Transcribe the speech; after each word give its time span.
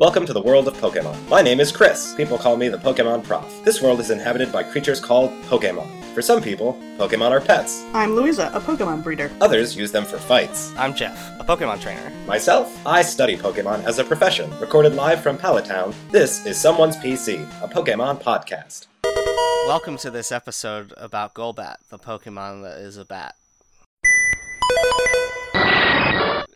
Welcome 0.00 0.24
to 0.24 0.32
the 0.32 0.40
world 0.40 0.66
of 0.66 0.72
Pokemon. 0.78 1.28
My 1.28 1.42
name 1.42 1.60
is 1.60 1.70
Chris. 1.70 2.14
People 2.14 2.38
call 2.38 2.56
me 2.56 2.70
the 2.70 2.78
Pokemon 2.78 3.22
Prof. 3.22 3.62
This 3.66 3.82
world 3.82 4.00
is 4.00 4.10
inhabited 4.10 4.50
by 4.50 4.62
creatures 4.62 4.98
called 4.98 5.30
Pokemon. 5.42 5.86
For 6.14 6.22
some 6.22 6.40
people, 6.40 6.72
Pokemon 6.96 7.32
are 7.32 7.40
pets. 7.42 7.84
I'm 7.92 8.16
Louisa, 8.16 8.50
a 8.54 8.60
Pokemon 8.62 9.02
breeder. 9.02 9.30
Others 9.42 9.76
use 9.76 9.92
them 9.92 10.06
for 10.06 10.16
fights. 10.16 10.72
I'm 10.78 10.94
Jeff, 10.94 11.38
a 11.38 11.44
Pokemon 11.44 11.82
trainer. 11.82 12.10
Myself, 12.26 12.74
I 12.86 13.02
study 13.02 13.36
Pokemon 13.36 13.84
as 13.84 13.98
a 13.98 14.04
profession. 14.04 14.50
Recorded 14.58 14.94
live 14.94 15.20
from 15.20 15.36
Pallet 15.36 15.66
Town, 15.66 15.94
this 16.10 16.46
is 16.46 16.58
Someone's 16.58 16.96
PC, 16.96 17.46
a 17.62 17.68
Pokemon 17.68 18.22
podcast. 18.22 18.86
Welcome 19.66 19.98
to 19.98 20.10
this 20.10 20.32
episode 20.32 20.94
about 20.96 21.34
Golbat, 21.34 21.76
the 21.90 21.98
Pokemon 21.98 22.62
that 22.62 22.78
is 22.78 22.96
a 22.96 23.04
bat. 23.04 23.34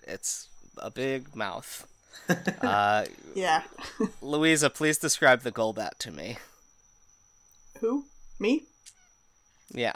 It's 0.08 0.48
a 0.78 0.91
big 0.91 1.36
mouth. 1.36 1.86
Uh, 2.62 3.04
Yeah. 3.34 3.62
Louisa, 4.22 4.70
please 4.70 4.96
describe 4.98 5.42
the 5.42 5.52
Golbat 5.52 5.98
to 5.98 6.10
me. 6.10 6.38
Who? 7.80 8.05
Me? 8.38 8.64
Yeah. 9.72 9.92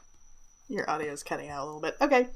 Your 0.68 0.88
audio 0.90 1.12
is 1.12 1.23
cutting 1.23 1.48
out 1.48 1.62
a 1.62 1.66
little 1.66 1.80
bit. 1.80 1.96
Okay. 2.00 2.28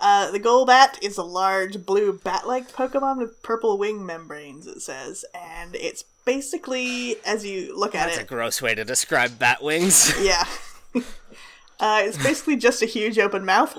Uh, 0.00 0.30
the 0.30 0.40
Golbat 0.40 1.02
is 1.02 1.18
a 1.18 1.22
large 1.22 1.84
blue 1.84 2.12
bat-like 2.12 2.70
Pokemon 2.72 3.18
with 3.18 3.42
purple 3.42 3.78
wing 3.78 4.04
membranes, 4.06 4.66
it 4.66 4.80
says, 4.80 5.24
and 5.34 5.74
it's 5.74 6.04
basically, 6.24 7.16
as 7.24 7.44
you 7.44 7.76
look 7.76 7.94
at 7.96 8.08
it. 8.08 8.12
That's 8.12 8.22
a 8.22 8.24
gross 8.24 8.62
way 8.62 8.76
to 8.76 8.84
describe 8.84 9.38
bat 9.40 9.60
wings. 9.62 10.14
yeah, 10.22 10.44
uh, 11.80 12.02
it's 12.04 12.16
basically 12.22 12.56
just 12.56 12.80
a 12.80 12.86
huge 12.86 13.18
open 13.18 13.44
mouth. 13.44 13.76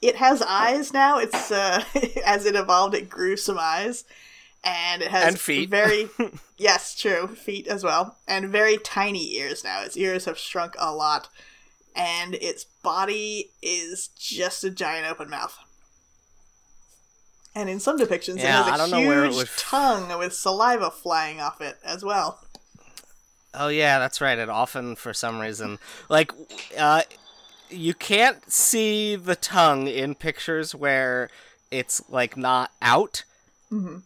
It 0.00 0.16
has 0.16 0.40
eyes 0.42 0.92
now. 0.92 1.18
It's 1.18 1.50
uh, 1.50 1.82
as 2.24 2.46
it 2.46 2.54
evolved, 2.54 2.94
it 2.94 3.08
grew 3.08 3.36
some 3.36 3.58
eyes, 3.58 4.04
and 4.64 5.02
it 5.02 5.10
has 5.10 5.24
And 5.28 5.40
feet. 5.40 5.68
Very 5.70 6.08
yes, 6.56 6.94
true, 6.98 7.28
feet 7.28 7.66
as 7.66 7.84
well, 7.84 8.16
and 8.26 8.48
very 8.50 8.78
tiny 8.78 9.36
ears 9.36 9.62
now. 9.64 9.82
Its 9.82 9.96
ears 9.96 10.24
have 10.24 10.38
shrunk 10.38 10.74
a 10.78 10.92
lot, 10.94 11.28
and 11.94 12.34
its 12.36 12.64
body 12.82 13.50
is 13.62 14.08
just 14.18 14.64
a 14.64 14.70
giant 14.70 15.06
open 15.10 15.28
mouth. 15.30 15.56
And 17.54 17.70
in 17.70 17.80
some 17.80 17.98
depictions, 17.98 18.38
Yeah, 18.38 18.60
it 18.60 18.70
has 18.70 18.74
a 18.74 18.76
don't 18.76 18.90
know 18.90 19.08
where 19.08 19.24
it 19.24 19.28
huge 19.28 19.36
would- 19.36 19.48
tongue 19.56 20.18
with 20.18 20.34
saliva 20.34 20.90
flying 20.90 21.40
off 21.40 21.60
it 21.60 21.78
as 21.84 22.04
well. 22.04 22.40
Oh 23.54 23.68
yeah, 23.68 23.98
that's 23.98 24.20
right. 24.20 24.38
It 24.38 24.50
often, 24.50 24.96
for 24.96 25.14
some 25.14 25.38
reason, 25.38 25.78
like, 26.10 26.30
uh, 26.76 27.02
you 27.70 27.94
can't 27.94 28.52
see 28.52 29.16
the 29.16 29.34
tongue 29.34 29.86
in 29.88 30.14
pictures 30.14 30.74
where 30.74 31.30
it's 31.70 32.02
like 32.10 32.36
not 32.36 32.70
out. 32.82 33.24
Mm-hmm. 33.72 33.98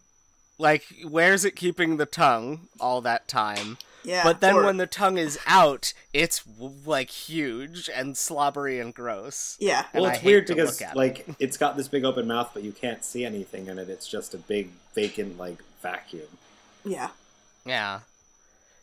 Like, 0.60 0.84
where's 1.08 1.44
it 1.44 1.56
keeping 1.56 1.96
the 1.96 2.06
tongue 2.06 2.68
all 2.78 3.00
that 3.00 3.26
time? 3.28 3.78
Yeah, 4.04 4.24
But 4.24 4.40
then 4.40 4.54
or- 4.56 4.64
when 4.64 4.76
the 4.78 4.86
tongue 4.86 5.18
is 5.18 5.38
out, 5.46 5.92
it's 6.12 6.42
like 6.86 7.10
huge 7.10 7.88
and 7.94 8.16
slobbery 8.16 8.78
and 8.80 8.94
gross. 8.94 9.56
yeah, 9.60 9.86
And 9.92 10.02
well, 10.02 10.10
it's 10.10 10.20
hate 10.20 10.26
weird 10.26 10.46
because, 10.46 10.80
look 10.80 10.88
at 10.88 10.94
it. 10.94 10.98
like, 10.98 11.26
it's 11.38 11.56
got 11.58 11.76
this 11.76 11.88
big 11.88 12.04
open 12.04 12.26
mouth, 12.26 12.50
but 12.54 12.62
you 12.62 12.72
can't 12.72 13.04
see 13.04 13.24
anything 13.24 13.66
in 13.66 13.78
it. 13.78 13.88
It's 13.90 14.08
just 14.08 14.32
a 14.34 14.38
big, 14.38 14.70
vacant, 14.94 15.38
like, 15.38 15.58
vacuum. 15.82 16.28
yeah. 16.84 17.08
Yeah. 17.64 18.00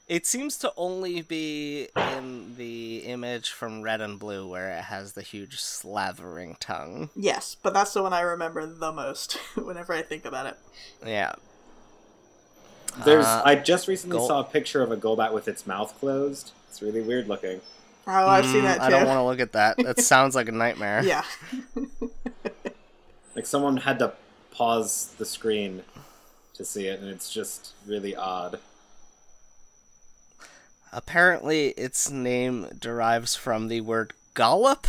It 0.07 0.25
seems 0.25 0.57
to 0.59 0.71
only 0.77 1.21
be 1.21 1.89
in 1.95 2.55
the 2.55 2.99
image 2.99 3.49
from 3.49 3.81
Red 3.81 3.99
and 4.01 4.17
Blue 4.17 4.47
where 4.47 4.71
it 4.71 4.83
has 4.85 5.13
the 5.13 5.21
huge 5.21 5.59
slavering 5.59 6.55
tongue. 6.61 7.09
Yes, 7.15 7.57
but 7.61 7.73
that's 7.73 7.91
the 7.93 8.03
one 8.03 8.13
I 8.13 8.21
remember 8.21 8.65
the 8.65 8.91
most 8.93 9.33
whenever 9.55 9.93
I 9.93 10.01
think 10.03 10.23
about 10.25 10.45
it. 10.45 10.57
Yeah. 11.05 11.33
There's, 13.05 13.25
Uh, 13.25 13.41
I 13.45 13.55
just 13.55 13.87
recently 13.87 14.17
Gol- 14.17 14.27
saw 14.27 14.39
a 14.39 14.43
picture 14.43 14.81
of 14.81 14.91
a 14.91 14.97
Golbat 14.97 15.33
with 15.33 15.47
its 15.47 15.65
mouth 15.67 15.97
closed. 15.99 16.51
It's 16.69 16.81
really 16.81 17.01
weird 17.01 17.27
looking. 17.27 17.61
Oh, 18.07 18.11
I've 18.27 18.45
seen 18.45 18.61
Mm, 18.61 18.63
that 18.63 18.77
too. 18.77 18.83
I 18.83 18.89
don't 18.89 19.05
want 19.07 19.17
to 19.17 19.23
look 19.23 19.39
at 19.39 19.51
that. 19.53 19.77
That 19.77 19.99
sounds 20.01 20.35
like 20.35 20.47
a 20.47 20.51
nightmare. 20.51 21.03
Yeah. 21.03 21.23
Like, 23.35 23.45
someone 23.45 23.77
had 23.77 23.99
to 23.99 24.13
pause 24.51 25.13
the 25.17 25.25
screen 25.25 25.83
to 26.55 26.65
see 26.65 26.87
it, 26.87 26.99
and 26.99 27.09
it's 27.09 27.31
just 27.31 27.73
really 27.85 28.15
odd. 28.15 28.59
Apparently, 30.91 31.69
its 31.71 32.09
name 32.09 32.67
derives 32.79 33.35
from 33.35 33.67
the 33.67 33.81
word 33.81 34.13
gollop, 34.33 34.87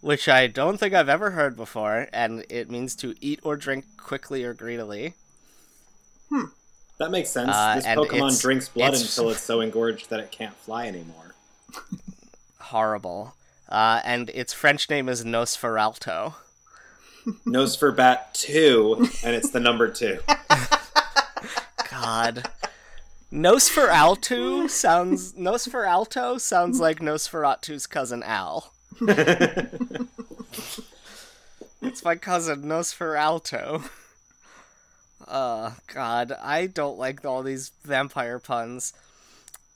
which 0.00 0.28
I 0.28 0.46
don't 0.46 0.76
think 0.78 0.92
I've 0.92 1.08
ever 1.08 1.30
heard 1.30 1.56
before, 1.56 2.08
and 2.12 2.44
it 2.50 2.68
means 2.70 2.94
to 2.96 3.14
eat 3.20 3.40
or 3.42 3.56
drink 3.56 3.84
quickly 3.96 4.44
or 4.44 4.52
greedily. 4.52 5.14
That 7.00 7.10
makes 7.10 7.30
sense. 7.30 7.50
Uh, 7.52 7.76
this 7.76 7.86
Pokemon 7.86 8.12
it's- 8.12 8.40
drinks 8.40 8.68
blood 8.68 8.88
it's- 8.94 9.00
until 9.16 9.30
it's 9.30 9.42
so 9.42 9.62
engorged 9.62 10.10
that 10.10 10.20
it 10.20 10.30
can't 10.30 10.54
fly 10.54 10.86
anymore. 10.86 11.34
Horrible. 12.58 13.34
Uh, 13.70 14.02
and 14.04 14.28
its 14.30 14.52
French 14.52 14.90
name 14.90 15.08
is 15.08 15.24
Nosferalto. 15.24 16.34
Nosferbat 17.46 18.32
2, 18.34 19.08
and 19.24 19.34
it's 19.34 19.48
the 19.50 19.60
number 19.60 19.88
2. 19.88 20.18
God. 21.90 22.50
Nosferalto 23.32 24.68
sounds 24.68 25.32
Nosferalto 25.34 26.38
sounds 26.40 26.80
like 26.80 26.98
Nosferatu's 26.98 27.86
cousin 27.86 28.22
Al. 28.24 28.72
it's 31.80 32.04
my 32.04 32.16
cousin 32.16 32.64
Nosferalto. 32.64 33.88
Uh 35.30 35.72
god, 35.92 36.32
I 36.42 36.66
don't 36.66 36.98
like 36.98 37.24
all 37.24 37.42
these 37.42 37.70
vampire 37.84 38.38
puns. 38.38 38.92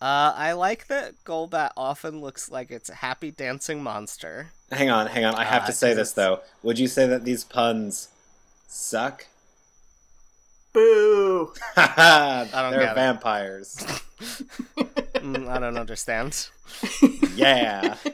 Uh 0.02 0.32
I 0.36 0.52
like 0.52 0.88
that 0.88 1.14
Golbat 1.24 1.70
often 1.76 2.20
looks 2.20 2.50
like 2.50 2.70
it's 2.70 2.90
a 2.90 2.94
happy 2.96 3.30
dancing 3.30 3.82
monster. 3.82 4.48
hang 4.72 4.90
on, 4.90 5.06
hang 5.06 5.24
on. 5.24 5.34
I 5.36 5.44
have 5.44 5.62
Uh, 5.62 5.66
to 5.66 5.72
say 5.72 5.88
this, 5.94 6.10
it's- 6.10 6.12
though. 6.14 6.40
Would 6.62 6.78
you 6.78 6.88
say 6.88 7.06
that 7.06 7.24
these 7.24 7.44
puns 7.44 8.08
suck? 8.66 9.26
Boo. 10.72 11.52
Haha, 11.76 12.44
don't 12.46 12.72
they're 12.72 12.94
vampires. 12.94 13.76
Mm, 15.24 15.48
I 15.48 15.58
don't 15.58 15.78
understand. 15.78 16.48
Yeah. 17.34 17.96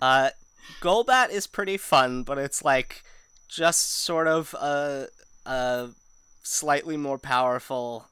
Uh, 0.00 0.30
Golbat 0.80 1.28
is 1.30 1.46
pretty 1.46 1.76
fun, 1.76 2.22
but 2.22 2.38
it's 2.38 2.64
like 2.64 3.02
just 3.48 3.92
sort 4.02 4.26
of 4.26 4.54
a 4.54 5.08
a 5.46 5.90
slightly 6.42 6.96
more 6.96 7.18
powerful, 7.18 8.06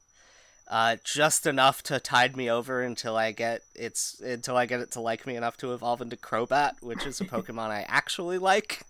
uh, 0.69 0.97
just 1.03 1.45
enough 1.45 1.81
to 1.83 1.99
tide 1.99 2.37
me 2.37 2.49
over 2.49 2.81
until 2.81 3.15
I 3.17 3.31
get 3.31 3.61
it's 3.75 4.19
until 4.21 4.55
I 4.57 4.65
get 4.65 4.79
it 4.81 4.91
to 4.91 5.01
like 5.01 5.25
me 5.27 5.35
enough 5.35 5.57
to 5.57 5.73
evolve 5.73 6.01
into 6.01 6.15
Crobat, 6.17 6.81
which 6.81 7.05
is 7.05 7.21
a 7.21 7.25
Pokemon 7.25 7.69
I 7.69 7.85
actually 7.87 8.37
like. 8.37 8.81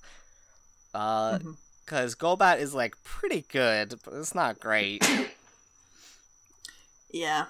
Uh, 0.93 1.39
because 1.85 2.15
Golbat 2.15 2.59
is 2.59 2.73
like 2.75 2.95
pretty 3.03 3.45
good, 3.51 3.95
but 4.05 4.13
it's 4.13 4.35
not 4.35 4.59
great. 4.59 5.03
Yeah. 7.11 7.45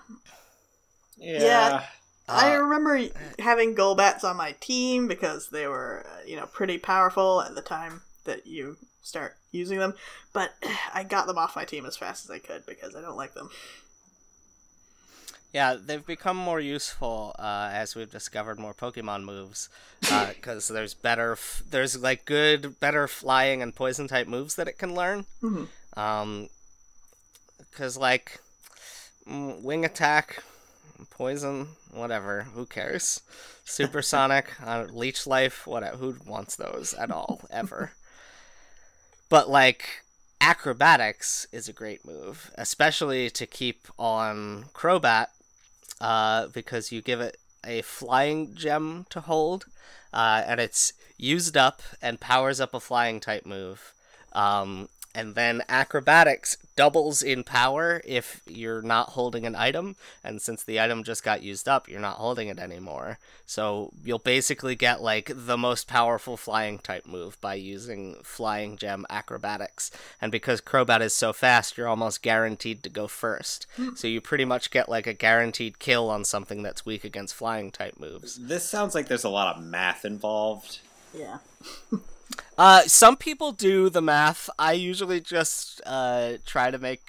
Yeah. 1.18 1.40
Yeah. 1.44 1.86
I 2.28 2.56
Uh, 2.56 2.60
remember 2.62 3.10
having 3.40 3.76
Golbats 3.76 4.24
on 4.24 4.38
my 4.38 4.54
team 4.60 5.08
because 5.08 5.50
they 5.50 5.68
were, 5.68 6.06
uh, 6.08 6.24
you 6.26 6.36
know, 6.36 6.46
pretty 6.46 6.78
powerful 6.78 7.42
at 7.42 7.56
the 7.56 7.62
time 7.62 8.02
that 8.26 8.46
you 8.46 8.78
start 9.02 9.36
using 9.52 9.80
them. 9.80 9.94
But 10.34 10.54
I 10.94 11.04
got 11.04 11.28
them 11.28 11.38
off 11.38 11.56
my 11.56 11.66
team 11.66 11.86
as 11.86 11.98
fast 11.98 12.26
as 12.26 12.32
I 12.32 12.40
could 12.40 12.66
because 12.66 12.96
I 12.96 13.02
don't 13.02 13.18
like 13.18 13.34
them. 13.34 13.50
Yeah, 15.54 15.78
they've 15.84 16.06
become 16.06 16.38
more 16.38 16.60
useful 16.60 17.36
uh, 17.40 17.70
as 17.74 17.96
we've 17.96 18.12
discovered 18.12 18.60
more 18.60 18.74
Pokemon 18.74 19.24
moves. 19.24 19.70
Because 20.30 20.68
there's 20.68 20.94
better, 20.94 21.34
f- 21.34 21.64
there's 21.70 22.00
like 22.02 22.26
good, 22.26 22.80
better 22.80 23.08
flying 23.08 23.62
and 23.62 23.76
poison 23.76 24.08
type 24.08 24.28
moves 24.28 24.56
that 24.56 24.68
it 24.68 24.78
can 24.78 24.94
learn. 24.96 25.26
Um, 25.98 26.50
because 27.58 27.98
like 27.98 28.40
mm, 29.28 29.62
wing 29.62 29.86
attack, 29.86 30.44
poison, 31.10 31.70
whatever, 31.92 32.44
who 32.54 32.66
cares? 32.66 33.22
Supersonic, 33.66 34.54
uh, 34.66 34.86
leech 34.92 35.28
life, 35.28 35.68
whatever. 35.68 35.98
Who 35.98 36.16
wants 36.26 36.56
those 36.56 36.94
at 36.94 37.12
all 37.12 37.42
ever? 37.52 37.92
But 39.30 39.50
like 39.50 40.04
acrobatics 40.42 41.48
is 41.52 41.70
a 41.70 41.74
great 41.74 42.06
move, 42.06 42.52
especially 42.56 43.30
to 43.30 43.46
keep 43.46 43.88
on 43.98 44.66
Crobat, 44.74 45.28
uh, 46.02 46.48
because 46.48 46.92
you 46.92 47.02
give 47.02 47.22
it 47.22 47.38
a 47.66 47.82
flying 47.82 48.56
gem 48.56 49.06
to 49.10 49.22
hold, 49.22 49.66
uh, 50.14 50.44
and 50.46 50.60
it's 50.60 50.94
used 51.18 51.58
up 51.58 51.82
and 52.02 52.20
powers 52.20 52.60
up 52.60 52.74
a 52.74 52.80
flying 52.80 53.20
type 53.20 53.46
move. 53.46 53.94
Um, 54.34 54.90
and 55.20 55.36
then 55.36 55.62
acrobatics 55.68 56.56
doubles 56.78 57.22
in 57.22 57.44
power 57.44 58.02
if 58.06 58.40
you're 58.48 58.82
not 58.82 59.10
holding 59.10 59.46
an 59.46 59.54
item, 59.54 59.98
and 60.24 60.42
since 60.42 60.64
the 60.64 60.80
item 60.80 61.04
just 61.04 61.26
got 61.26 61.44
used 61.44 61.68
up, 61.68 61.90
you're 61.90 62.00
not 62.00 62.16
holding 62.16 62.48
it 62.48 62.58
anymore. 62.58 63.20
So 63.46 63.92
you'll 64.02 64.20
basically 64.20 64.76
get 64.76 65.02
like 65.02 65.30
the 65.36 65.58
most 65.58 65.90
powerful 65.90 66.38
flying 66.38 66.80
type 66.80 67.06
move 67.06 67.40
by 67.42 67.56
using 67.56 68.16
flying 68.24 68.78
gem 68.78 69.06
acrobatics. 69.10 69.92
And 70.22 70.32
because 70.32 70.62
Crobat 70.62 71.02
is 71.02 71.14
so 71.14 71.34
fast, 71.34 71.78
you're 71.78 71.90
almost 71.90 72.22
guaranteed 72.22 72.82
to 72.84 72.90
go 72.90 73.08
first. 73.10 73.68
Hmm. 73.76 73.96
so 73.96 74.08
you 74.08 74.22
pretty 74.22 74.46
much 74.46 74.72
get 74.72 74.88
like 74.88 75.06
a 75.06 75.14
guaranteed 75.14 75.80
kill 75.80 76.10
on 76.10 76.24
something 76.24 76.64
that's 76.64 76.86
weak 76.86 77.04
against 77.04 77.36
flying 77.36 77.72
type 77.72 78.00
moves. 78.00 78.36
This 78.36 78.64
sounds 78.64 78.96
like 78.96 79.10
there's 79.10 79.26
a 79.26 79.30
lot 79.30 79.58
of 79.58 79.62
math 79.62 80.06
involved. 80.06 80.80
Yeah. 81.14 81.40
Uh, 82.60 82.82
some 82.82 83.16
people 83.16 83.54
do 83.54 83.90
the 83.90 84.02
math. 84.02 84.50
I 84.60 84.74
usually 84.74 85.22
just 85.22 85.82
uh, 85.86 86.34
try 86.46 86.72
to 86.72 86.78
make 86.78 87.00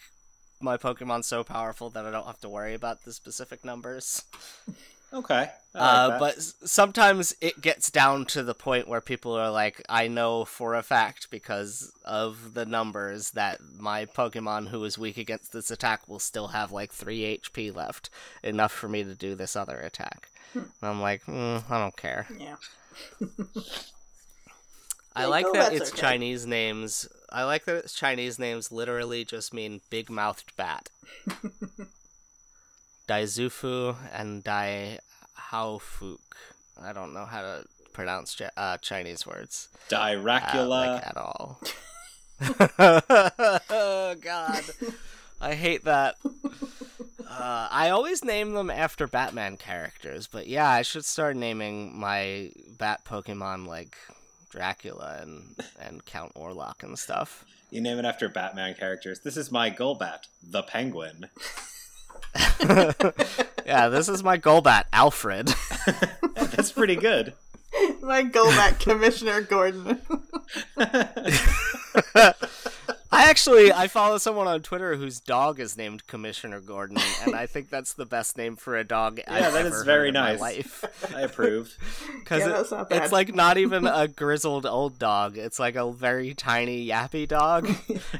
my 0.61 0.77
Pokemon 0.77 1.25
so 1.25 1.43
powerful 1.43 1.91
that 1.91 2.07
I 2.07 2.13
don't 2.13 2.27
have 2.27 2.41
to 2.43 2.49
worry 2.49 2.73
about 2.73 3.03
the 3.03 3.13
specific 3.13 3.65
numbers. 3.65 4.23
Okay. 5.13 5.41
Like 5.41 5.51
Uh, 5.75 6.19
but 6.21 6.41
sometimes 6.41 7.35
it 7.41 7.61
gets 7.61 7.91
down 7.91 8.27
to 8.27 8.45
the 8.45 8.55
point 8.55 8.87
where 8.87 9.01
people 9.01 9.33
are 9.33 9.51
like, 9.51 9.83
I 9.89 10.07
know 10.07 10.45
for 10.45 10.77
a 10.77 10.85
fact 10.85 11.33
because 11.33 11.93
of 12.05 12.55
the 12.55 12.65
numbers 12.65 13.33
that 13.33 13.59
my 13.77 14.07
Pokemon 14.07 14.69
who 14.69 14.85
is 14.85 14.99
weak 14.99 15.19
against 15.19 15.53
this 15.53 15.73
attack 15.73 16.07
will 16.09 16.21
still 16.21 16.49
have 16.49 16.71
like 16.71 16.93
3 16.93 17.39
HP 17.39 17.75
left, 17.75 18.09
enough 18.45 18.71
for 18.71 18.89
me 18.89 19.03
to 19.03 19.17
do 19.17 19.35
this 19.35 19.57
other 19.57 19.79
attack. 19.79 20.29
And 20.55 20.71
I'm 20.81 21.01
like, 21.01 21.25
mm, 21.25 21.69
I 21.69 21.79
don't 21.81 21.97
care. 21.97 22.29
Yeah. 22.39 22.55
I 25.17 25.27
like 25.27 25.47
go, 25.47 25.53
that 25.55 25.73
its 25.73 25.91
okay. 25.91 26.01
Chinese 26.01 26.47
names. 26.47 27.09
I 27.33 27.45
like 27.45 27.65
that 27.65 27.77
its 27.77 27.95
Chinese 27.95 28.39
names 28.39 28.71
literally 28.73 29.25
just 29.25 29.53
mean 29.53 29.81
big 29.91 30.11
mouthed 30.11 30.57
bat. 30.57 30.89
Daizufu 33.09 33.97
and 34.13 34.45
Dai 34.45 34.99
Haofuk. 35.51 36.19
I 36.81 36.93
don't 36.93 37.13
know 37.13 37.25
how 37.25 37.43
to 37.43 37.65
pronounce 37.93 38.35
Ch- 38.35 38.43
uh, 38.57 38.77
Chinese 38.79 39.27
words 39.27 39.69
uh, 39.93 39.97
Diracula. 39.97 40.69
like 40.69 41.07
at 41.07 41.17
all. 41.17 41.61
oh 42.79 44.15
God, 44.21 44.63
I 45.41 45.55
hate 45.55 45.85
that. 45.85 46.17
Uh, 47.29 47.69
I 47.71 47.91
always 47.91 48.25
name 48.25 48.55
them 48.55 48.71
after 48.71 49.07
Batman 49.07 49.57
characters, 49.57 50.27
but 50.27 50.47
yeah, 50.47 50.69
I 50.69 50.83
should 50.83 51.05
start 51.05 51.37
naming 51.37 51.99
my 51.99 52.53
bat 52.79 53.05
Pokemon 53.05 53.67
like 53.67 53.97
Dracula 54.51 55.19
and 55.23 55.57
and 55.81 56.05
Count 56.05 56.35
Orlok 56.35 56.83
and 56.83 56.99
stuff. 56.99 57.45
You 57.71 57.81
name 57.81 57.99
it 57.99 58.05
after 58.05 58.29
Batman 58.29 58.75
characters. 58.75 59.21
This 59.21 59.37
is 59.37 59.51
my 59.51 59.71
Golbat, 59.71 60.25
the 60.43 60.63
Penguin. 60.63 61.29
Yeah, 63.71 63.89
this 63.89 64.09
is 64.09 64.25
my 64.25 64.37
Golbat, 64.37 64.87
Alfred. 64.93 65.55
That's 66.35 66.73
pretty 66.73 66.97
good. 66.97 67.35
My 68.03 68.25
Golbat 68.25 68.81
Commissioner 68.81 69.43
Gordon. 69.43 70.01
I 73.21 73.29
actually 73.29 73.71
I 73.71 73.87
follow 73.89 74.17
someone 74.17 74.47
on 74.47 74.63
Twitter 74.63 74.97
whose 74.97 75.21
dog 75.21 75.61
is 75.61 75.77
named 75.77 76.07
Commissioner 76.07 76.59
Gordon, 76.61 76.97
and 77.23 77.35
I 77.37 77.45
think 77.45 77.69
that's 77.69 77.93
the 77.93 78.07
best 78.07 78.39
name 78.39 78.57
for 78.57 78.79
a 78.79 78.83
dog. 78.85 79.21
I've 79.29 79.41
Yeah, 79.43 79.51
that 79.51 79.67
ever 79.67 79.77
is 79.77 79.83
very 79.83 80.07
heard 80.07 80.09
in 80.09 80.15
my 80.15 80.31
nice. 80.33 80.41
life. 80.41 81.13
I 81.15 81.21
approve. 81.23 81.77
Because 82.21 82.41
Yeah, 82.45 82.47
it- 82.49 82.53
that's 82.53 82.71
not 82.71 82.89
bad. 82.89 83.03
it's 83.03 83.13
like 83.13 83.35
not 83.35 83.59
even 83.59 83.87
a 83.87 84.09
grizzled 84.09 84.65
old 84.65 84.99
dog. 84.99 85.37
It's 85.37 85.59
like 85.59 85.75
a 85.77 85.93
very 85.93 86.33
tiny 86.33 86.87
yappy 86.87 87.29
dog, 87.29 87.69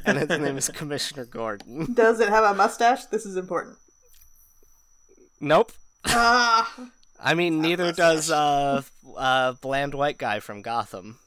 and 0.05 0.19
its 0.19 0.37
name 0.37 0.55
is 0.57 0.69
Commissioner 0.69 1.25
Gordon. 1.25 1.93
Does 1.93 2.19
it 2.19 2.29
have 2.29 2.43
a 2.43 2.53
mustache? 2.53 3.05
This 3.05 3.25
is 3.25 3.37
important. 3.37 3.77
Nope. 5.39 5.71
Ah, 6.05 6.71
I 7.19 7.33
mean, 7.33 7.59
neither 7.59 7.91
does 7.91 8.29
uh, 8.29 8.83
uh, 9.17 9.53
bland 9.61 9.95
white 9.95 10.19
guy 10.19 10.39
from 10.39 10.61
Gotham. 10.61 11.17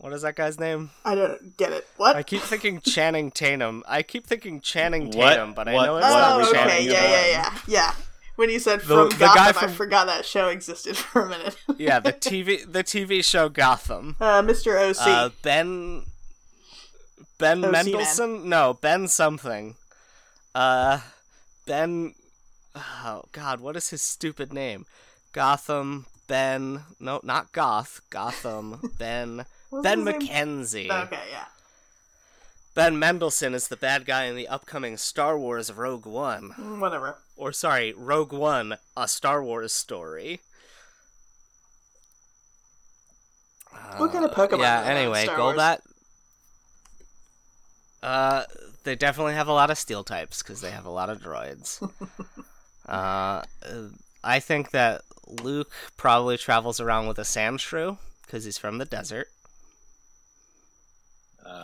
What 0.00 0.14
is 0.14 0.22
that 0.22 0.34
guy's 0.34 0.58
name? 0.58 0.90
I 1.04 1.14
don't 1.14 1.56
get 1.58 1.72
it. 1.72 1.86
What? 1.98 2.16
I 2.16 2.22
keep 2.22 2.40
thinking 2.40 2.80
Channing 2.84 3.30
Tatum. 3.30 3.84
I 3.86 4.02
keep 4.02 4.26
thinking 4.26 4.60
Channing 4.62 5.10
What? 5.10 5.30
Tatum, 5.34 5.52
but 5.52 5.68
I 5.68 5.72
know 5.72 5.96
it's 5.98 6.04
what 6.04 6.10
not 6.18 6.40
oh, 6.40 6.52
Channing. 6.52 6.72
okay. 6.72 6.84
Yeah, 6.86 7.10
yeah, 7.10 7.26
yeah, 7.26 7.58
yeah. 7.68 7.94
When 8.36 8.48
you 8.48 8.58
said 8.58 8.80
The- 8.80 8.86
from 8.86 9.10
the 9.10 9.16
Gotham, 9.26 9.52
guy 9.54 9.66
I 9.66 9.68
forgot 9.68 10.06
that 10.06 10.24
show 10.24 10.48
existed 10.48 10.96
for 10.96 11.26
a 11.26 11.28
minute. 11.28 11.54
Yeah, 11.76 12.00
the 12.00 12.14
TV 12.14 12.70
the 12.70 12.82
TV 12.82 13.22
show 13.22 13.50
Gotham. 13.50 14.16
uh, 14.20 14.40
Mr. 14.40 14.80
OC. 14.80 14.96
Uh, 15.06 15.28
ben 15.42 16.04
Ben 17.38 17.62
OC 17.62 17.70
man. 17.70 17.84
Mendelsohn? 17.84 18.48
No, 18.48 18.74
Ben 18.80 19.06
something. 19.06 19.74
Uh 20.54 21.00
Ben 21.66 22.14
Oh 22.74 23.24
god, 23.32 23.60
what 23.60 23.76
is 23.76 23.90
his 23.90 24.00
stupid 24.00 24.50
name? 24.52 24.86
Gotham 25.34 26.06
Ben 26.26 26.80
No, 26.98 27.20
not 27.22 27.52
Goth. 27.52 28.00
Gotham 28.08 28.80
Ben 28.98 29.44
What's 29.70 29.84
Ben 29.84 29.98
his 29.98 30.06
name? 30.06 30.20
McKenzie. 30.20 31.04
okay, 31.04 31.20
yeah. 31.30 31.46
Ben 32.74 32.98
Mendelsohn 32.98 33.54
is 33.54 33.68
the 33.68 33.76
bad 33.76 34.06
guy 34.06 34.24
in 34.24 34.36
the 34.36 34.46
upcoming 34.48 34.96
Star 34.96 35.38
Wars 35.38 35.72
Rogue 35.72 36.06
One. 36.06 36.50
Mm, 36.58 36.80
Whatever. 36.80 37.18
Or 37.36 37.52
sorry, 37.52 37.92
Rogue 37.96 38.32
One, 38.32 38.76
a 38.96 39.08
Star 39.08 39.42
Wars 39.42 39.72
story. 39.72 40.40
What 43.96 44.12
kind 44.12 44.24
of 44.24 44.30
Pokemon? 44.32 44.58
Uh, 44.58 44.62
yeah, 44.62 44.82
there 44.82 44.92
in 44.92 44.98
anyway? 44.98 45.26
Golbat. 45.26 45.78
Uh, 48.02 48.44
they 48.84 48.94
definitely 48.94 49.34
have 49.34 49.48
a 49.48 49.52
lot 49.52 49.70
of 49.70 49.78
steel 49.78 50.04
types 50.04 50.42
because 50.42 50.60
they 50.60 50.70
have 50.70 50.86
a 50.86 50.90
lot 50.90 51.10
of 51.10 51.20
droids. 51.20 51.82
uh, 52.88 53.42
I 54.22 54.40
think 54.40 54.70
that 54.70 55.02
Luke 55.26 55.72
probably 55.96 56.36
travels 56.38 56.80
around 56.80 57.08
with 57.08 57.18
a 57.18 57.22
Sandshrew 57.22 57.98
because 58.22 58.44
he's 58.44 58.58
from 58.58 58.78
the 58.78 58.84
desert. 58.84 59.28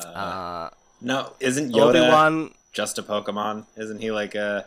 Uh, 0.05 0.71
No, 1.01 1.33
isn't 1.41 1.73
Yoda 1.73 1.89
Obi 1.91 2.01
Wan. 2.01 2.51
just 2.73 2.99
a 2.99 3.03
Pokemon? 3.03 3.67
Isn't 3.77 4.01
he 4.01 4.11
like 4.11 4.35
a? 4.35 4.67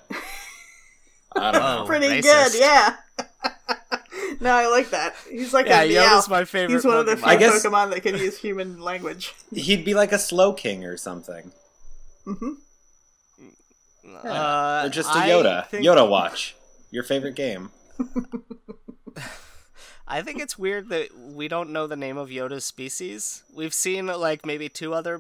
I 1.36 1.52
don't 1.52 1.62
know. 1.62 1.80
Oh, 1.84 1.86
Pretty 1.86 2.08
racist. 2.08 2.22
good, 2.54 2.60
yeah. 2.60 2.96
no, 4.42 4.52
I 4.52 4.68
like 4.68 4.90
that. 4.92 5.16
He's 5.30 5.54
like 5.54 5.68
Yeah, 5.68 5.82
a 5.82 5.88
Yoda's 5.90 6.26
Meowth. 6.26 6.30
my 6.30 6.46
favorite. 6.46 6.76
He's 6.76 6.86
one 6.86 6.98
of 6.98 7.06
the 7.06 7.18
few 7.18 7.26
I 7.26 7.36
guess- 7.36 7.64
Pokemon 7.64 7.92
that 7.92 8.02
can 8.02 8.16
use 8.18 8.38
human 8.40 8.80
language. 8.82 9.34
He'd 9.54 9.86
be 9.86 9.94
like 9.94 10.12
a 10.12 10.16
Slowking 10.18 10.84
or 10.86 10.98
something, 10.98 11.52
Uh, 14.24 14.84
or 14.86 14.90
just 14.90 15.10
a 15.16 15.20
I 15.20 15.30
Yoda. 15.30 15.68
think- 15.68 15.86
Yoda 15.86 16.08
Watch, 16.10 16.56
your 16.92 17.04
favorite 17.04 17.36
game. 17.36 17.72
I 20.10 20.24
think 20.24 20.42
it's 20.42 20.58
weird 20.58 20.90
that 20.90 21.16
we 21.16 21.48
don't 21.48 21.70
know 21.70 21.86
the 21.86 21.96
name 21.96 22.18
of 22.18 22.30
Yoda's 22.30 22.66
species. 22.66 23.44
We've 23.54 23.74
seen 23.74 24.08
like 24.08 24.46
maybe 24.46 24.68
two 24.68 24.94
other. 24.94 25.20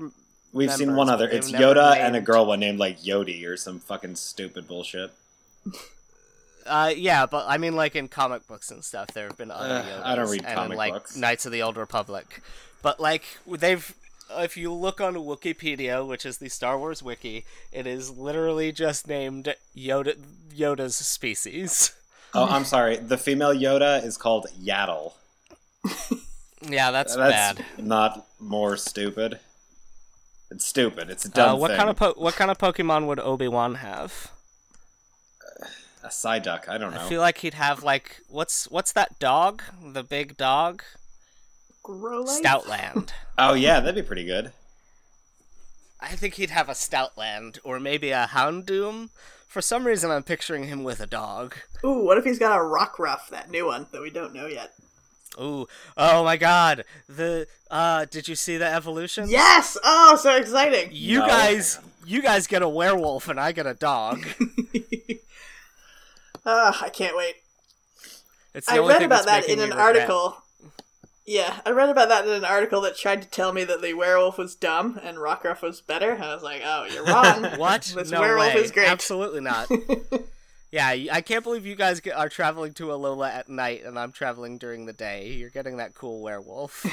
We've 0.51 0.73
seen 0.73 0.95
one 0.95 1.09
other. 1.09 1.29
It's 1.29 1.51
Yoda 1.51 1.95
and 1.95 2.15
a 2.15 2.21
girl 2.21 2.45
one 2.47 2.59
named 2.59 2.79
like 2.79 2.99
Yodi 2.99 3.45
or 3.47 3.55
some 3.55 3.79
fucking 3.79 4.15
stupid 4.15 4.67
bullshit. 4.67 5.11
Uh, 6.65 6.91
yeah, 6.95 7.27
but 7.27 7.45
I 7.47 7.57
mean, 7.57 7.75
like 7.75 7.95
in 7.95 8.07
comic 8.07 8.47
books 8.47 8.71
and 8.71 8.83
stuff, 8.83 9.07
there 9.13 9.27
have 9.27 9.37
been 9.37 9.51
other 9.51 9.75
Uh, 9.75 9.83
Yodas. 9.83 10.03
I 10.03 10.15
don't 10.15 10.29
read 10.29 10.41
and 10.41 10.49
in, 10.49 10.55
comic 10.55 10.77
like, 10.77 10.93
books. 10.93 11.15
Knights 11.15 11.45
of 11.45 11.51
the 11.51 11.61
Old 11.61 11.77
Republic, 11.77 12.41
but 12.81 12.99
like 12.99 13.23
they've. 13.47 13.93
If 14.31 14.57
you 14.57 14.71
look 14.71 15.01
on 15.01 15.15
Wikipedia, 15.15 16.07
which 16.07 16.23
is 16.23 16.37
the 16.37 16.49
Star 16.49 16.77
Wars 16.77 17.01
wiki, 17.01 17.45
it 17.71 17.87
is 17.87 18.11
literally 18.11 18.71
just 18.71 19.07
named 19.07 19.55
Yoda 19.75 20.15
Yoda's 20.55 20.95
species. 20.95 21.93
Oh, 22.33 22.45
I'm 22.45 22.65
sorry. 22.65 22.97
The 22.97 23.17
female 23.17 23.53
Yoda 23.53 24.03
is 24.05 24.17
called 24.17 24.47
Yaddle. 24.61 25.13
Yeah, 26.61 26.91
that's, 26.91 27.15
That's 27.15 27.55
bad. 27.57 27.65
not 27.77 28.27
more 28.39 28.75
stupid. 28.77 29.39
It's 30.51 30.65
stupid. 30.65 31.09
It's 31.09 31.23
a 31.25 31.29
dumb 31.29 31.55
Uh, 31.55 31.55
what 31.57 31.69
thing. 31.69 31.77
kind 31.77 31.89
of 31.89 31.95
po- 31.95 32.13
what 32.17 32.35
kind 32.35 32.51
of 32.51 32.57
Pokemon 32.57 33.05
would 33.07 33.19
Obi 33.19 33.47
Wan 33.47 33.75
have? 33.75 34.31
a 36.03 36.07
Psyduck? 36.07 36.67
I 36.67 36.77
don't 36.77 36.93
know. 36.93 37.01
I 37.01 37.07
feel 37.09 37.21
like 37.21 37.39
he'd 37.39 37.53
have 37.53 37.83
like 37.83 38.21
what's 38.29 38.69
what's 38.71 38.91
that 38.93 39.19
dog? 39.19 39.61
The 39.93 40.03
big 40.03 40.37
dog, 40.37 40.83
Growlithe? 41.85 42.41
Stoutland. 42.41 43.09
Oh 43.37 43.53
yeah, 43.53 43.79
that'd 43.79 43.95
be 43.95 44.01
pretty 44.05 44.25
good. 44.25 44.51
I 46.01 46.09
think 46.09 46.33
he'd 46.33 46.49
have 46.49 46.67
a 46.67 46.73
Stoutland 46.73 47.57
or 47.63 47.79
maybe 47.79 48.11
a 48.11 48.27
Houndoom. 48.31 49.09
For 49.49 49.61
some 49.61 49.85
reason, 49.85 50.11
I'm 50.11 50.21
picturing 50.23 50.65
him 50.65 50.83
with 50.83 50.99
a 51.01 51.07
dog. 51.07 51.55
Ooh, 51.83 52.05
what 52.05 52.17
if 52.19 52.23
he's 52.23 52.37
got 52.39 52.55
a 52.57 52.61
Rockruff? 52.63 53.29
that 53.31 53.49
new 53.49 53.65
one 53.65 53.87
that 53.91 54.01
we 54.01 54.11
don't 54.11 54.33
know 54.33 54.45
yet? 54.45 54.73
Ooh, 55.41 55.67
oh 55.97 56.23
my 56.23 56.37
God! 56.37 56.83
The 57.07 57.47
uh, 57.71 58.05
did 58.05 58.27
you 58.27 58.35
see 58.35 58.57
the 58.57 58.65
evolution? 58.71 59.27
Yes! 59.27 59.75
Oh, 59.83 60.17
so 60.21 60.35
exciting! 60.35 60.89
You 60.91 61.19
No. 61.19 61.27
guys, 61.27 61.79
you 62.05 62.21
guys 62.21 62.45
get 62.47 62.61
a 62.61 62.69
werewolf 62.69 63.27
and 63.27 63.39
I 63.39 63.51
get 63.51 63.65
a 63.67 63.73
dog. 63.73 64.23
Ah, 66.45 66.79
I 66.83 66.89
can't 66.89 67.15
wait. 67.17 67.35
It's 68.55 68.65
the 68.65 68.73
I 68.73 68.77
only 68.79 68.93
read 68.93 68.99
thing 68.99 69.05
about 69.07 69.25
that 69.25 69.45
in 69.45 69.59
an 69.59 69.69
me 69.69 69.75
regret- 69.75 69.79
article. 69.97 70.37
Yeah, 71.29 71.59
I 71.63 71.69
read 71.69 71.89
about 71.89 72.09
that 72.09 72.25
in 72.25 72.31
an 72.33 72.43
article 72.43 72.81
that 72.81 72.97
tried 72.97 73.21
to 73.21 73.27
tell 73.27 73.53
me 73.53 73.63
that 73.63 73.83
the 73.83 73.93
werewolf 73.93 74.39
was 74.39 74.55
dumb 74.55 74.99
and 75.03 75.19
Rockruff 75.19 75.61
was 75.61 75.79
better. 75.79 76.09
And 76.09 76.23
I 76.23 76.33
was 76.33 76.41
like, 76.41 76.63
oh, 76.65 76.85
you're 76.91 77.05
wrong. 77.05 77.43
What? 77.59 77.83
This 77.95 78.09
no 78.09 78.19
werewolf 78.19 78.55
way. 78.55 78.61
is 78.61 78.71
great. 78.71 78.89
Absolutely 78.89 79.41
not. 79.41 79.69
yeah, 80.71 80.87
I 80.87 81.21
can't 81.21 81.43
believe 81.43 81.67
you 81.67 81.75
guys 81.75 82.01
are 82.15 82.29
traveling 82.29 82.73
to 82.73 82.85
Alola 82.87 83.29
at 83.29 83.47
night 83.47 83.85
and 83.85 83.99
I'm 83.99 84.11
traveling 84.11 84.57
during 84.57 84.87
the 84.87 84.93
day. 84.93 85.27
You're 85.27 85.51
getting 85.51 85.77
that 85.77 85.93
cool 85.93 86.19
werewolf. 86.23 86.83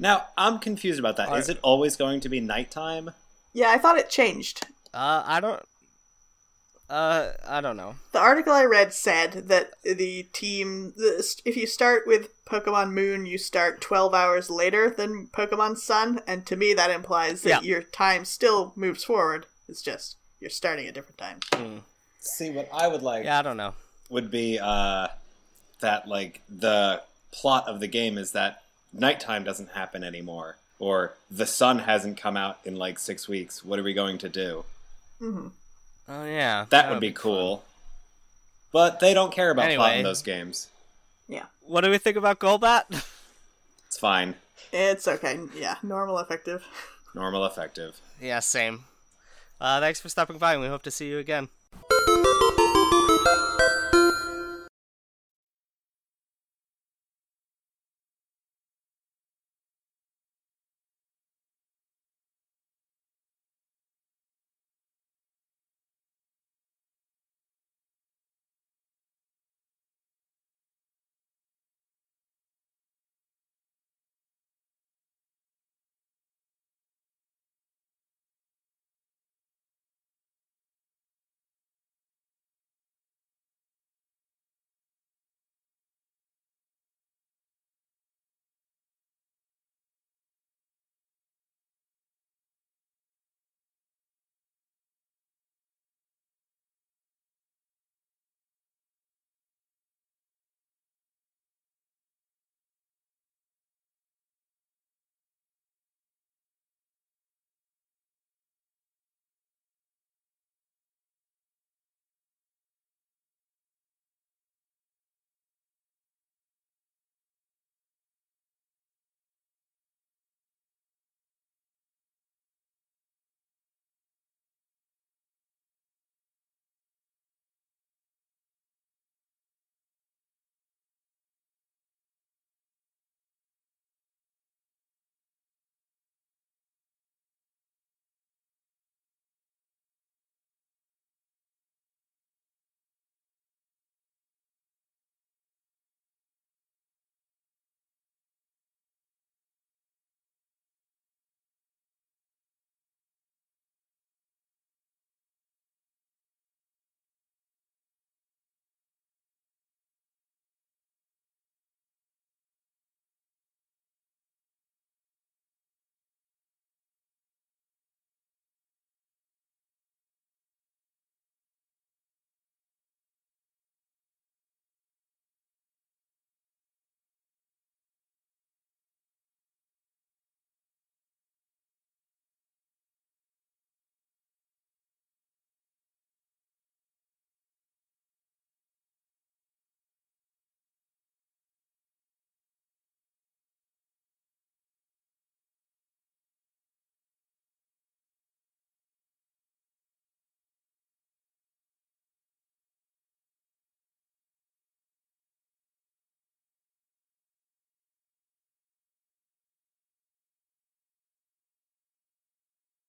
Now, 0.00 0.24
I'm 0.38 0.58
confused 0.58 0.98
about 0.98 1.18
that. 1.18 1.30
Is 1.36 1.50
Are- 1.50 1.52
it 1.52 1.58
always 1.60 1.96
going 1.96 2.20
to 2.20 2.30
be 2.30 2.40
nighttime? 2.40 3.10
Yeah, 3.52 3.68
I 3.72 3.76
thought 3.76 3.98
it 3.98 4.08
changed. 4.08 4.66
uh, 4.94 5.22
I 5.26 5.38
don't. 5.40 5.62
Uh, 6.92 7.32
I 7.48 7.62
don't 7.62 7.78
know. 7.78 7.94
The 8.12 8.18
article 8.20 8.52
I 8.52 8.64
read 8.64 8.92
said 8.92 9.48
that 9.48 9.70
the 9.82 10.24
team, 10.34 10.92
the, 10.94 11.24
if 11.46 11.56
you 11.56 11.66
start 11.66 12.02
with 12.06 12.28
Pokemon 12.44 12.92
Moon, 12.92 13.24
you 13.24 13.38
start 13.38 13.80
12 13.80 14.12
hours 14.12 14.50
later 14.50 14.90
than 14.90 15.28
Pokemon 15.28 15.78
Sun, 15.78 16.20
and 16.26 16.44
to 16.44 16.54
me 16.54 16.74
that 16.74 16.90
implies 16.90 17.40
that 17.42 17.48
Yeah. 17.48 17.60
your 17.62 17.82
time 17.82 18.26
still 18.26 18.74
moves 18.76 19.04
forward. 19.04 19.46
It's 19.68 19.80
just 19.80 20.16
you're 20.38 20.50
starting 20.50 20.86
at 20.86 20.92
different 20.92 21.16
times. 21.16 21.44
See, 22.20 22.50
what 22.50 22.68
I 22.70 22.88
would 22.88 23.00
like 23.02 23.24
Yeah, 23.24 23.38
I 23.38 23.42
don't 23.42 23.56
know. 23.56 23.72
would 24.10 24.30
be 24.30 24.58
uh, 24.60 25.08
that, 25.80 26.06
like, 26.06 26.42
the 26.46 27.02
plot 27.30 27.68
of 27.68 27.80
the 27.80 27.88
game 27.88 28.18
is 28.18 28.32
that 28.32 28.60
nighttime 28.92 29.44
doesn't 29.44 29.70
happen 29.70 30.04
anymore. 30.04 30.58
Or 30.78 31.14
the 31.30 31.46
sun 31.46 31.78
hasn't 31.78 32.18
come 32.18 32.36
out 32.36 32.58
in 32.66 32.76
like 32.76 32.98
six 32.98 33.28
weeks. 33.28 33.64
What 33.64 33.78
are 33.78 33.82
we 33.82 33.94
going 33.94 34.18
to 34.18 34.28
do? 34.28 34.64
Oh 36.14 36.24
yeah, 36.26 36.66
That 36.68 36.90
would 36.90 37.00
be 37.00 37.10
cool. 37.12 37.64
But 38.70 39.00
they 39.00 39.14
don't 39.14 39.32
care 39.32 39.50
about 39.50 39.74
plot 39.74 39.96
in 39.96 40.02
those 40.04 40.20
games. 40.22 40.68
Yeah, 41.28 41.46
What 41.66 41.82
do 41.82 41.90
we 41.90 41.96
think 41.98 42.16
about 42.16 42.38
Golbat? 42.38 42.84
It's 43.86 43.98
fine. 43.98 44.36
it's 44.72 45.06
okay. 45.06 45.38
Yeah, 45.54 45.76
normal, 45.82 46.18
effective. 46.18 46.64
Normal, 47.14 47.44
effective. 47.44 48.00
yeah, 48.20 48.40
same. 48.40 48.84
Uh, 49.60 49.80
thanks 49.80 50.00
for 50.00 50.08
stopping 50.08 50.38
by, 50.38 50.54
and 50.54 50.62
we 50.62 50.68
hope 50.68 50.82
to 50.84 50.90
see 50.90 51.08
you 51.08 51.18
again. 51.18 51.48